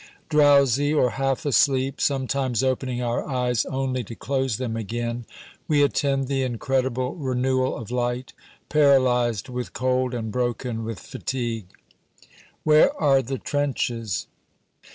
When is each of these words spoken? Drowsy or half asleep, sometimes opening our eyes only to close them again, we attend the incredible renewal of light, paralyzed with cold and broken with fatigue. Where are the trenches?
Drowsy 0.29 0.91
or 0.91 1.11
half 1.11 1.45
asleep, 1.45 2.01
sometimes 2.01 2.63
opening 2.63 3.03
our 3.03 3.23
eyes 3.29 3.65
only 3.65 4.03
to 4.05 4.15
close 4.15 4.57
them 4.57 4.75
again, 4.75 5.27
we 5.67 5.83
attend 5.83 6.25
the 6.27 6.41
incredible 6.41 7.13
renewal 7.13 7.77
of 7.77 7.91
light, 7.91 8.33
paralyzed 8.67 9.47
with 9.47 9.73
cold 9.73 10.15
and 10.15 10.31
broken 10.31 10.83
with 10.83 10.99
fatigue. 10.99 11.67
Where 12.63 12.99
are 12.99 13.21
the 13.21 13.37
trenches? 13.37 14.25